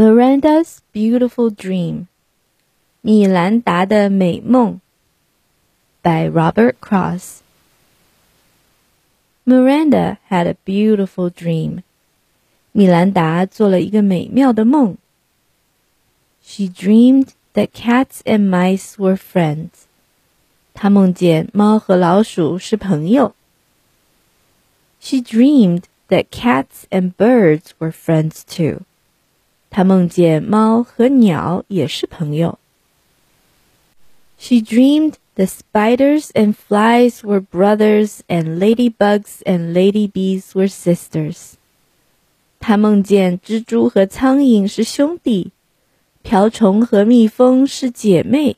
[0.00, 2.06] Miranda's Beautiful Dream.
[3.02, 4.80] 米兰达的美梦
[6.02, 7.42] by Robert Kraus.
[9.44, 11.82] Miranda had a beautiful dream.
[12.72, 14.96] 米兰达做了一个美妙的梦。
[16.42, 19.84] She dreamed that cats and mice were friends.
[20.72, 23.34] 她梦见猫和老鼠是朋友。
[24.98, 28.86] She dreamed that cats and birds were friends too.
[29.69, 32.59] 她梦见猫和鸟也是朋友。
[34.37, 41.53] She dreamed the spiders and flies were brothers and ladybugs and ladybees were sisters.
[42.59, 45.51] 她梦见蜘蛛和苍蝇是兄弟，
[46.23, 48.55] 瓢虫和蜜蜂是姐妹。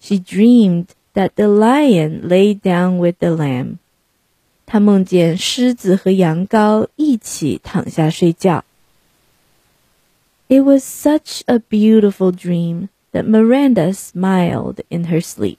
[0.00, 3.76] She dreamed that the lion lay down with the lamb.
[4.66, 8.64] 她梦见狮子和羊羔一起躺下睡觉。
[10.48, 15.58] it was such a beautiful dream that Miranda smiled in her sleep.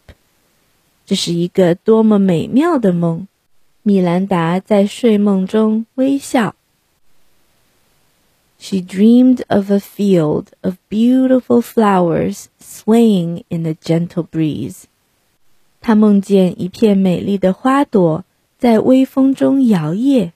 [1.06, 3.28] 这是一个多么美妙的梦！
[3.84, 6.56] 米兰达在睡梦中微笑。
[8.58, 14.86] She dreamed of a field of beautiful flowers swaying in a gentle breeze.
[15.82, 18.26] 她梦见一片美丽的花朵
[18.58, 20.32] 在微风中摇曳。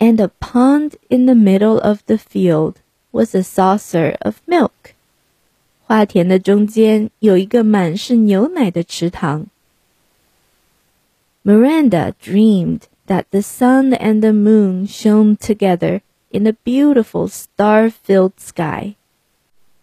[0.00, 2.80] and a pond in the middle of the field
[3.12, 4.94] was a saucer of milk.
[5.86, 9.46] 花田的中间有一个满是牛奶的池塘。
[11.44, 18.94] Miranda dreamed that the sun and the moon shone together in a beautiful star-filled sky.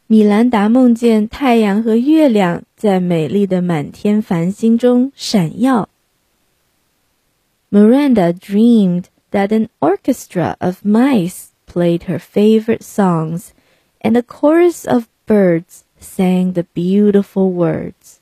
[0.08, 5.88] 米兰达梦见太阳和月亮在美丽的满天繁星中闪耀。
[7.72, 13.54] Miranda dreamed that an orchestra of mice played her favorite songs,
[14.02, 18.20] and a chorus of birds sang the beautiful words.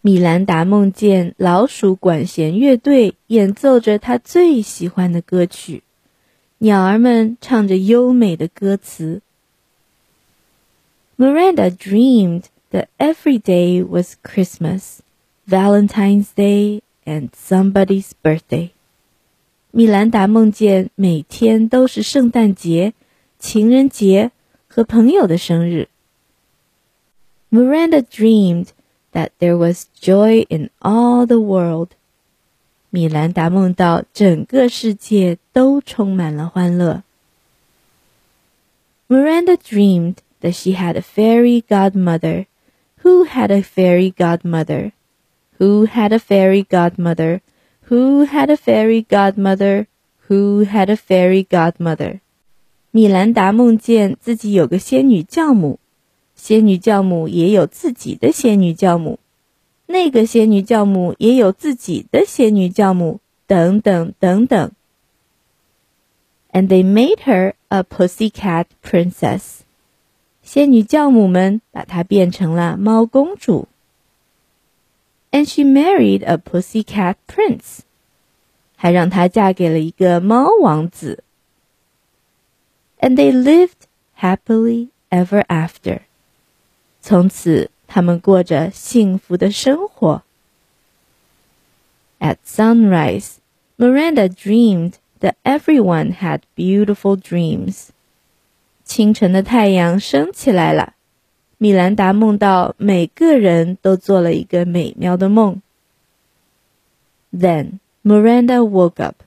[0.00, 5.82] 米兰达梦见老鼠管弦乐队演奏着她最喜欢的歌曲，
[6.58, 9.22] 鸟儿们唱着优美的歌词。
[11.16, 15.00] Miranda dreamed that every day was Christmas,
[15.48, 18.70] Valentine's Day, and somebody's birthday.
[19.76, 22.92] 米兰达梦见每天都是圣诞节、
[23.38, 24.30] 情人节
[24.68, 25.88] 和朋友的生日。
[27.50, 28.68] Miranda dreamed
[29.12, 31.88] that there was joy in all the world。
[32.90, 37.02] 米兰达梦到整个世界都充满了欢乐。
[39.08, 42.46] Miranda dreamed that she had a fairy godmother,
[43.02, 44.92] who had a fairy godmother,
[45.58, 47.40] who had a fairy godmother.
[47.88, 49.86] Who had a fairy godmother?
[50.28, 52.20] Who had a fairy godmother?
[52.90, 55.78] 米兰达梦见自己有个仙女教母，
[56.34, 59.18] 仙女教母也有自己的仙女教母，
[59.86, 64.70] 那个仙女教母也有自己的仙女教母，等等等等。
[66.52, 69.60] And they made her a pussycat princess.
[70.42, 73.68] 仙女教母们把她变成了猫公主。
[75.30, 77.80] and she married a pussycat prince，
[78.76, 81.24] 还让她嫁给了一个猫王子。
[83.00, 83.88] And they lived
[84.20, 86.00] happily ever after，
[87.00, 90.22] 从此他们过着幸福的生活。
[92.20, 93.38] At sunrise,
[93.76, 97.88] Miranda dreamed that everyone had beautiful dreams.
[98.84, 100.94] 清晨的太阳升起来了。
[101.58, 105.62] 米兰达梦到每个人都做了一个美妙的梦。
[107.32, 109.22] Then Miranda woke up，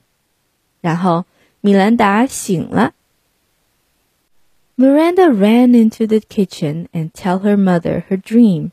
[0.81, 1.25] 然后
[1.61, 2.93] 米兰达醒了。
[4.77, 8.71] Miranda ran into the kitchen and tell her mother her dream。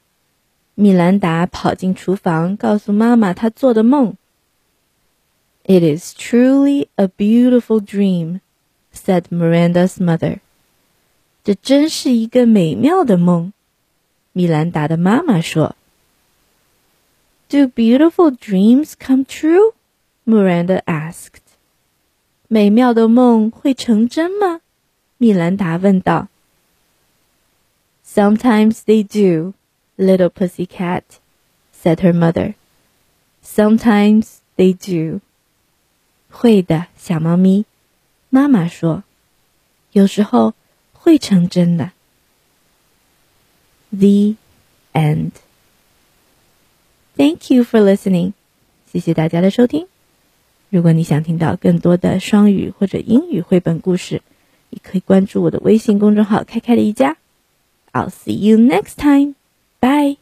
[0.74, 4.16] 米兰达跑进厨房，告诉妈妈她做的梦。
[5.64, 8.40] It is truly a beautiful dream,
[8.92, 10.40] said Miranda's mother.
[11.46, 13.52] 这真是一个美妙的梦，
[14.32, 15.74] 米兰达的妈妈说。
[17.48, 19.74] Do beautiful dreams come true?
[20.24, 21.42] Miranda asked.
[22.46, 24.60] 美妙的梦会成真吗？
[25.18, 26.28] 米兰达问道。
[28.06, 29.54] Sometimes they do,
[29.96, 31.02] little pussycat,
[31.74, 32.54] said her mother.
[33.44, 35.20] Sometimes they do.
[36.30, 37.64] 会的，小猫咪，
[38.30, 39.02] 妈妈说。
[39.90, 40.54] 有时候。
[41.07, 41.91] 会成真的。
[43.91, 44.35] The
[44.91, 45.31] end.
[47.15, 48.33] Thank you for listening.
[48.91, 49.87] 谢谢大家的收听。
[50.69, 54.21] 如果你想听到更多的双语或者英语绘本故事，
[54.69, 57.15] 也可以关注我的微信公众号“开开的一家”。
[57.93, 59.35] I'll see you next time.
[59.79, 60.17] Bye.